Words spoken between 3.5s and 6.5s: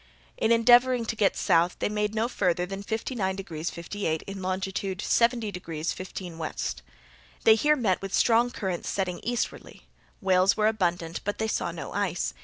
58', in longitude 70 degrees 15'